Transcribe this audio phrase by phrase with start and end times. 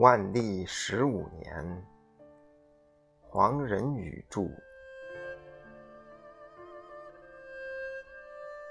[0.00, 1.86] 万历十五年，
[3.20, 4.48] 黄仁宇著。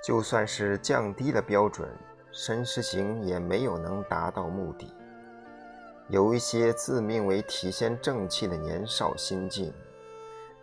[0.04, 1.88] 就算是降低了标准，
[2.32, 4.92] 申时行也没有能达到目的。
[6.08, 9.72] 有一些自命为体现正气的年少心境，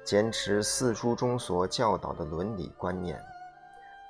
[0.02, 3.16] 坚持四书中所教导的伦理观念，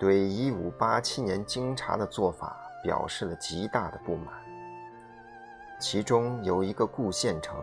[0.00, 4.45] 对一五八七年京察的做法表示了极大的不满。
[5.78, 7.54] 其中有一个顾县城，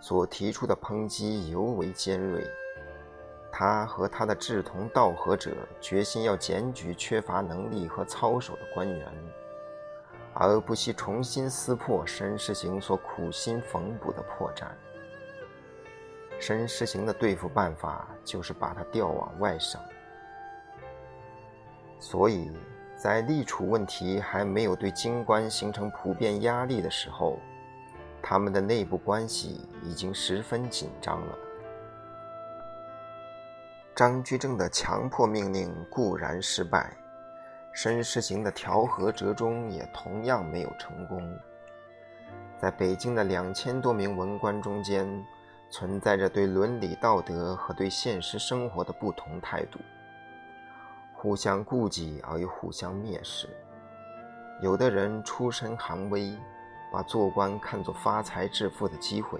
[0.00, 2.44] 所提出的抨击尤为尖锐。
[3.50, 9.06] 他和他的志同道合者决心要检举缺乏能力和操守的官员，
[10.34, 14.66] 而不惜重新撕破申时行所苦心缝补的破绽。
[16.40, 19.80] 申时行的对付办法就是把他调往外省，
[22.00, 22.50] 所以。
[23.02, 27.36] 在立储问题还没有对京官形成普遍压力的时候，
[28.22, 31.34] 他们的内部关系已经十分紧张了。
[33.92, 36.96] 张居正的强迫命令固然失败，
[37.72, 41.36] 申时行的调和折中也同样没有成功。
[42.56, 45.04] 在北京的两千多名文官中间，
[45.70, 49.80] 存在着对伦理道德和对现实生活的不同态度。
[51.22, 53.48] 互相顾忌而又互相蔑视，
[54.60, 56.36] 有的人出身寒微，
[56.92, 59.38] 把做官看作发财致富的机会；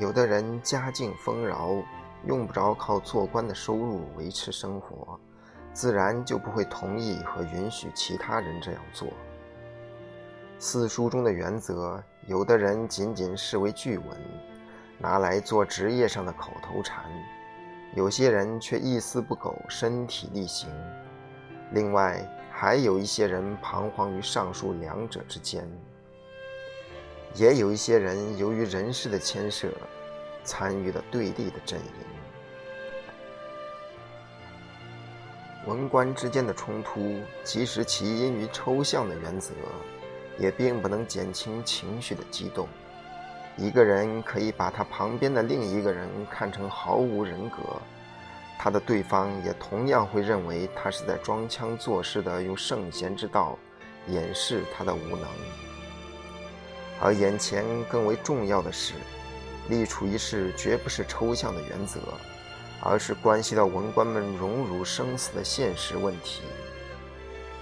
[0.00, 1.80] 有的人家境丰饶，
[2.26, 5.16] 用不着靠做官的收入维持生活，
[5.72, 9.06] 自然就不会同意和允许其他人这样做。
[10.58, 14.08] 四书中的原则，有的人仅仅视为句文，
[14.98, 17.04] 拿来做职业上的口头禅。
[17.94, 20.68] 有些人却一丝不苟，身体力行；
[21.72, 25.64] 另外还有一些人彷徨于上述两者之间；
[27.34, 29.68] 也有一些人由于人事的牵涉，
[30.44, 31.86] 参与了对立的阵营。
[35.66, 39.52] 文官之间的冲突，即使起因于抽象的原则，
[40.38, 42.68] 也并不能减轻情绪的激动。
[43.58, 47.58] 一个人可以把他旁边的另一个人看成毫无人格，
[48.56, 53.58] 他的对方也同样会认为他是在装腔作势地用圣贤之道
[54.06, 55.28] 掩饰他的无能。
[57.00, 58.94] 而眼前更为重要的是，
[59.68, 61.98] 立储一事绝不是抽象的原则，
[62.80, 66.42] 而是关系到文官们荣辱生死的现实问题。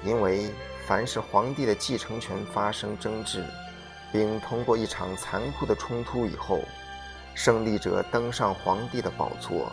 [0.04, 0.50] 因为
[0.86, 3.42] 凡是皇帝的继承权发生争执，
[4.12, 6.60] 并通过一场残酷的冲突以后，
[7.34, 9.70] 胜利者登上皇帝的宝座，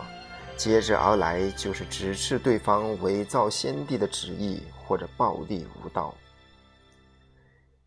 [0.56, 6.14] 接着而来就是指斥对方伪造先帝的旨意或者暴力无道。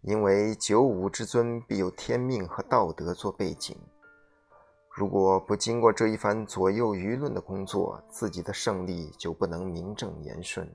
[0.02, 3.76] 因为九五之尊必有天命和道德做背景，
[4.90, 10.68] 如果不经过这一番左右舆论的工作，自己的胜利就不能名正言顺。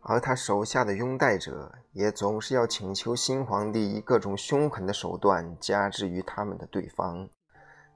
[0.00, 7.28] 而他手下的拥戴者也总是要请求新皇帝以各种凶狠的手段加之于他们的对方，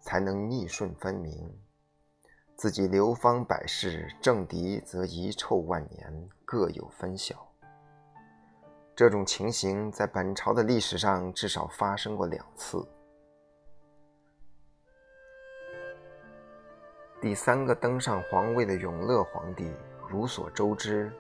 [0.01, 1.59] 才能逆顺分明。
[2.55, 7.49] 自己流芳百世，政敌则遗臭万年，各有分晓。
[8.95, 12.87] 这种情形在本朝的历史上至少发生过两次。
[17.21, 19.73] 第三个登上皇位的永乐皇帝，
[20.11, 21.11] 如所周知。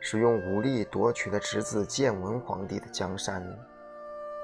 [0.00, 3.42] 是用武力夺取了侄子建文皇帝的江山，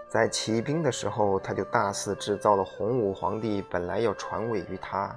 [0.08, 5.14] 在起兵的时候，他就大肆制造了洪武皇帝本来要传位于他，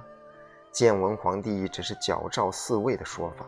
[0.70, 3.46] 建文皇帝只是矫诏嗣位的说法。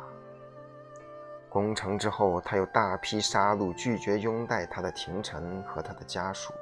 [1.48, 6.52] 攻城之后，他又大批杀戮拒绝拥戴他的廷臣和他的家属。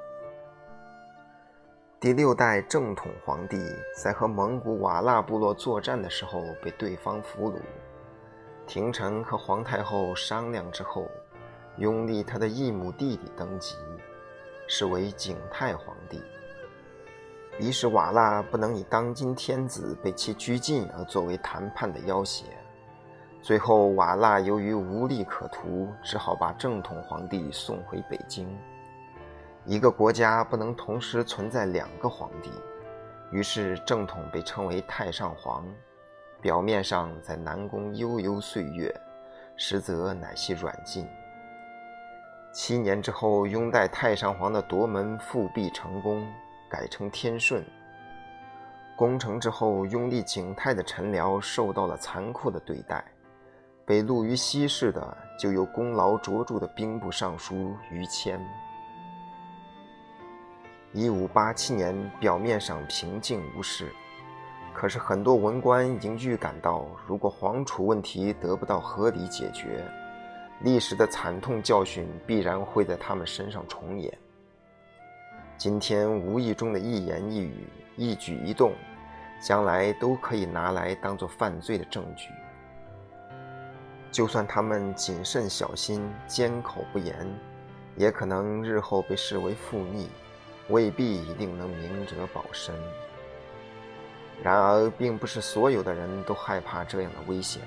[1.99, 3.57] 第六代正统皇帝
[4.01, 7.59] 在和蒙古瓦剌部落作战的时候被对方俘虏。
[8.67, 11.09] 廷臣和皇太后商量之后，
[11.77, 13.75] 拥立他的异母弟弟登基，
[14.67, 16.21] 是为景泰皇帝。
[17.59, 22.45] 于是瓦剌不能以当今天子被其拘禁而作为谈判的要挟，
[23.41, 28.47] 最后瓦剌由于无利可图，只好把正统皇帝送回北京。
[29.65, 32.51] 一个国家不能同时存在两个皇帝，
[33.31, 35.65] 于是正统被称为太上皇。
[36.41, 38.93] 表面上在南宫悠悠岁月，
[39.55, 41.07] 实则乃系软禁。
[42.53, 46.27] 七年之后，拥戴太上皇的夺门复辟成功，
[46.69, 47.63] 改成天顺。
[48.95, 53.03] 攻城之后，拥立景泰的臣僚受到了残酷的对待，
[53.85, 58.39] 被录于西市的，就有功劳卓著的兵部尚书于谦。
[60.93, 63.91] 一五八七年，表面上平静无事，
[64.79, 69.83] 可是很多文官已经预感到，如果皇储问题得不到合理解决，
[70.61, 74.15] 历史的惨痛教训必然会在他们身上重演。
[75.57, 78.71] 今天无意中的一言一语、一举一动，
[79.41, 82.29] 将来都可以拿来当做犯罪的证据。
[84.11, 87.27] 就算他们谨慎小心、缄口不言，
[87.95, 90.07] 也可能日后被视为负逆，
[90.69, 92.75] 未必一定能明哲保身。
[94.43, 97.61] 然而，并不是所有的人都害怕这样的危险，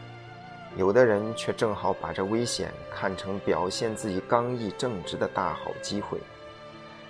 [0.77, 6.19] 有的人却正好把这危险看成表现自己刚毅正直的大好机会，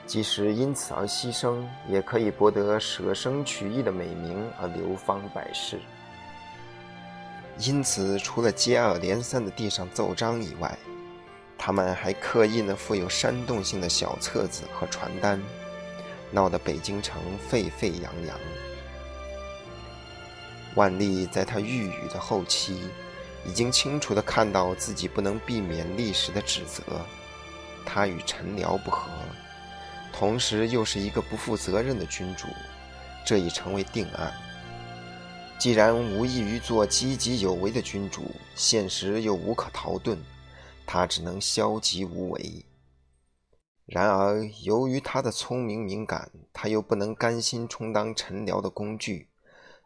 [0.07, 5.79] 即使因此而牺牲，也可以博得舍生取义的美名而流芳百世。
[7.59, 10.77] 因此，除了接二连三的递上奏章以外，
[11.59, 15.39] 他们还刻意呢附有煽动性的小册子和传单，
[16.31, 18.37] 闹得北京城沸沸扬扬。
[20.75, 22.89] 万历在他御宇的后期，
[23.45, 26.83] 已经清楚地看到自己不能避免历史的指责，
[27.85, 29.11] 他与陈辽不和，
[30.13, 32.47] 同时又是一个不负责任的君主，
[33.25, 34.33] 这已成为定案。
[35.59, 40.17] 既然无异于做积极有为的君主，现实又无可逃遁，
[40.87, 42.65] 他只能消极无为。
[43.87, 49.30] 然而，由于他的聪明敏感，他又不能甘心充当臣僚的工具，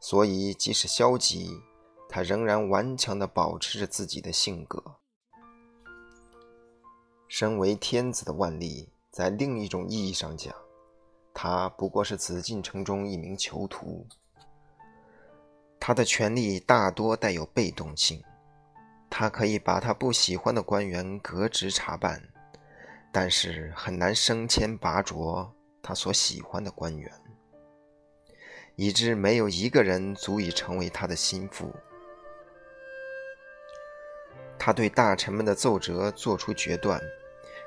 [0.01, 1.61] 所以即使消极，
[2.09, 4.83] 他仍然顽强地保持着自己的性格。
[7.27, 10.55] 身为天子的万历，在另一种意义上讲，
[11.33, 14.07] 他不过是紫禁城中一名囚徒。
[15.81, 18.23] 他的权力大多带有被动性，
[19.11, 22.23] 他可以把他不喜欢的官员革职查办，
[23.13, 25.51] 但是很难升迁拔擢
[25.83, 27.13] 他所喜欢的官员，
[28.77, 31.75] 以致没有一个人足以成为他的心腹。
[34.59, 37.01] 他对大臣们的奏折做出决断，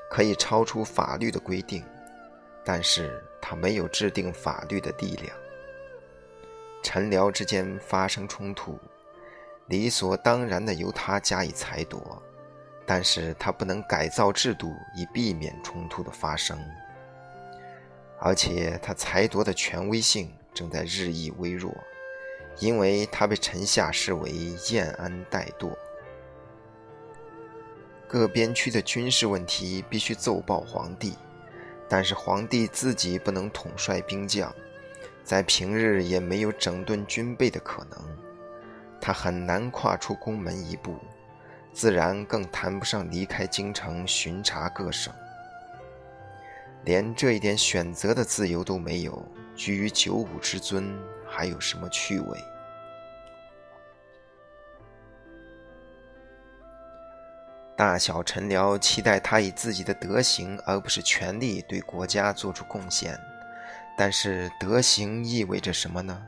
[0.09, 1.83] 可以超出法律的规定，
[2.63, 5.36] 但是他没有制定法律的力量。
[6.81, 8.80] 臣僚之间发生冲突，
[9.68, 12.21] 理所当然的由他加以裁夺，
[12.86, 16.57] 但是他不能改造制度以避免冲突的发生，
[18.19, 21.71] 而且他裁夺的权威性正在日益微弱，
[22.57, 24.31] 因为他被臣下视为
[24.71, 25.71] 晏安怠惰。
[28.07, 31.13] 各边区的军事问题必须奏报皇帝，
[31.88, 34.51] 但是皇帝自己不能统帅兵将。
[35.24, 38.00] 在平日也没有整顿军备的可能，
[39.00, 40.95] 他很难跨出宫门一步，
[41.71, 45.13] 自然更谈不上离开京城巡查各省。
[46.86, 49.21] 连这一点选择的自由都没有，
[49.57, 50.95] 居于九五之尊，
[51.28, 52.40] 还有什么趣味？
[57.76, 63.19] 大小臣僚期待他以自己的德行，而不是权力，对国家做出贡献。
[63.97, 66.28] 但是德行意味着什么呢？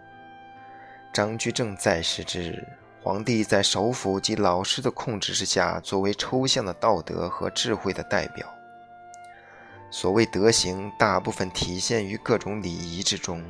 [1.13, 2.67] 张居正在世之日，
[3.01, 8.47] 皇帝在首辅及老师的控制之下，作为抽象的道德和智慧的代表。
[9.91, 13.43] 所谓德行，大部分体现于各种礼仪之中。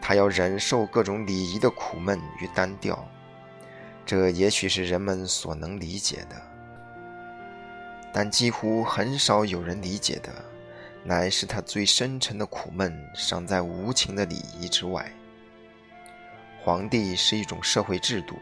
[0.00, 3.06] 他要忍受各种礼仪的苦闷与单调，
[4.06, 6.40] 这也许是人们所能理解的，
[8.12, 10.32] 但几乎很少有人理解的。
[11.02, 15.10] 乃是他最深沉的苦闷，尚在无情的礼仪之外。
[16.62, 18.36] 皇帝是一种社会制度，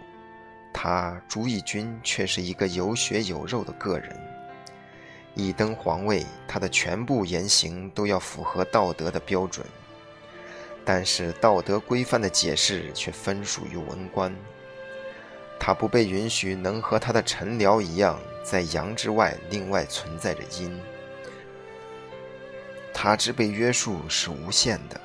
[0.73, 4.28] 他朱翊钧却是一个有血有肉的个人。
[5.39, 9.65] 一登皇位，他的全部言行都要符合道德的标准，
[10.85, 14.35] 但是道德规范的解释却分属于文官。
[15.57, 20.77] 他不被允许能和他的臣僚一样，在阳之外另外存在着阴。
[22.93, 25.01] 他之被约束是无限的，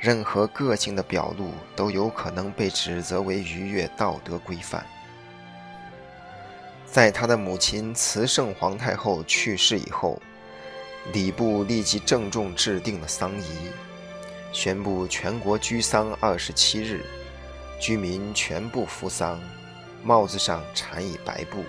[0.00, 4.84] 任何个性的表露都有可能被指责为逾越道德规范。
[6.92, 10.20] 在他的母亲慈圣皇太后去世以后，
[11.12, 13.70] 礼部立即郑重制定了丧仪，
[14.52, 17.04] 宣布全国居丧二十七日，
[17.80, 19.40] 居民全部服丧，
[20.02, 21.64] 帽子上缠以白布，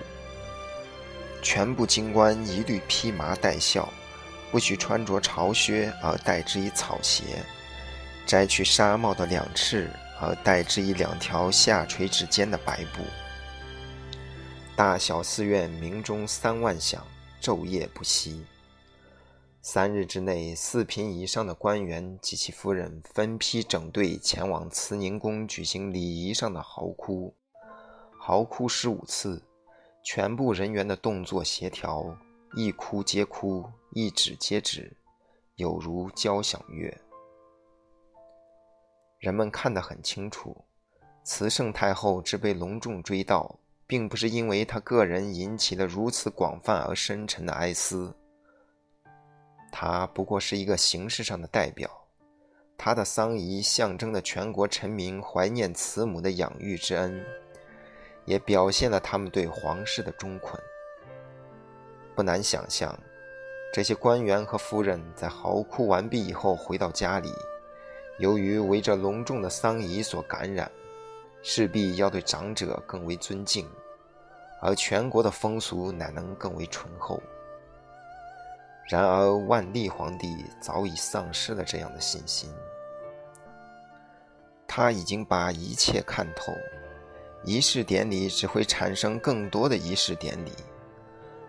[1.40, 3.88] 全部京官一律披麻戴孝。
[4.50, 7.22] 不许穿着朝靴而戴之以草鞋，
[8.26, 9.88] 摘去纱帽的两翅
[10.20, 13.02] 而戴之以两条下垂至肩的白布。
[14.74, 17.06] 大小寺院鸣钟三万响，
[17.42, 18.46] 昼夜不息。
[19.60, 27.34] 三日之内，四品以上的官员及其夫人分批整队前往慈宁宫举行礼仪上的嚎哭，
[28.18, 29.42] 嚎哭十五次，
[30.02, 32.16] 全部人员的动作协调，
[32.54, 34.96] 一哭接哭，一止接止，
[35.56, 36.98] 有如交响乐。
[39.18, 40.64] 人们看得很清楚，
[41.22, 43.54] 慈圣太后之被隆重追悼，
[43.86, 48.14] 并不是因为他个人引起了如此广泛而深沉的哀思。
[49.70, 51.90] 他不过是一个形式上的代表，
[52.76, 57.24] 他的丧仪象征了全国臣民怀念慈母的养育之恩，
[58.24, 60.60] 也表现了他们对皇室的忠捆。
[62.14, 62.94] 不难想象，
[63.72, 67.32] 这些官员和夫人在嚎哭完毕以后回到家里，
[68.18, 70.70] 由于为这隆重的丧仪所感染，
[71.42, 73.68] 势必要对长者更为尊敬，
[74.60, 77.20] 而全国的风俗乃能更为醇厚。
[78.88, 82.50] 然而，万历皇帝早已丧失了这样的信心。
[84.66, 86.52] 他已经把一切看透，
[87.44, 90.52] 仪式典礼只会产生更多的仪式典礼。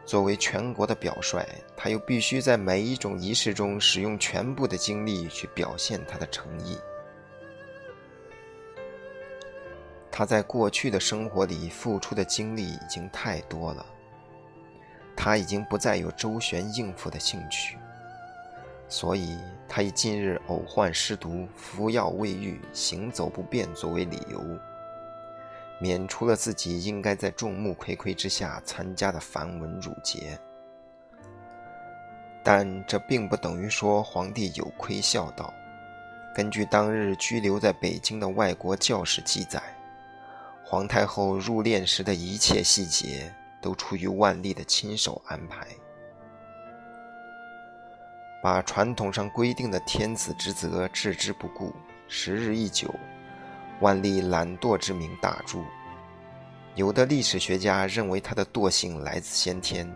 [0.05, 1.45] 作为全国的表率，
[1.77, 6.77] 他又必须在每一种仪式中使用全部的精力去表现他的诚意。
[10.15, 13.83] 他在过去的生活里付出的精力已经太多了。
[15.15, 17.79] 他已经不再有周旋应付的兴趣，
[18.87, 24.39] 所以他以近日偶患失毒、服药未愈、行走不便作为理由，
[25.79, 30.37] 免除了自己应该在众目睽睽之下参加的繁文缛节。
[32.43, 35.51] 但这并不等于说皇帝有亏孝道。
[36.35, 39.61] 根据当日居留在北京的外国教士记载，
[40.73, 43.31] 皇太后入殓时的一切细节。
[43.61, 45.65] 都出于万历的亲手安排，
[48.41, 51.71] 把传统上规定的天子之责置之不顾。
[52.09, 52.93] 时日一久，
[53.79, 55.59] 万历懒惰之名大著。
[56.75, 59.89] 有的历史学家认为他的惰性来自先天，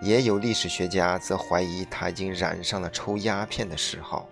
[0.00, 4.28] 也有历史学家则怀疑他已经染上了抽鸦片的嗜好。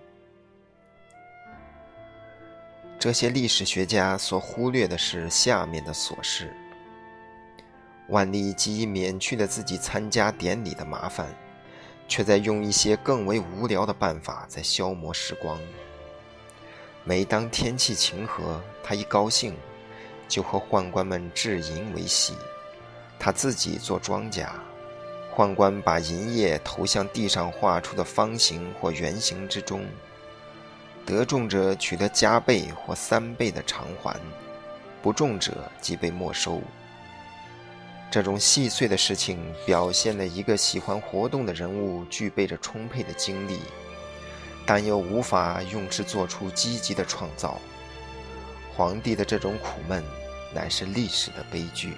[3.05, 6.57] 这些历史学家所忽略的是下面的琐事。
[8.09, 11.29] 万历既免去了自己参加典礼的麻烦，
[12.09, 15.61] 却在用一些更为无聊的办法在消磨时光。
[17.05, 19.55] 每当天气晴和，他一高兴，
[20.27, 22.33] 就和宦官们制银为戏。
[23.19, 24.49] 他自己做庄稼，
[25.37, 29.87] 宦官把银叶投向地上画出的方形或圆形之中，
[31.07, 34.19] 得中者取得加倍或三倍的偿还，
[35.03, 36.63] 不中者即被没收。
[38.11, 43.59] 这种细碎的事情表现了一个喜欢活动的人物具备着充沛的精力，
[44.65, 47.61] 但又无法用之做出积极的创造。
[48.75, 50.03] 皇帝的这种苦闷，
[50.55, 51.95] 乃是历史的悲剧。